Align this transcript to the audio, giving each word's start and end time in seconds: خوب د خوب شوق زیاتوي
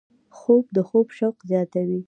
خوب 0.37 0.65
د 0.75 0.77
خوب 0.87 1.07
شوق 1.17 1.35
زیاتوي 1.49 1.99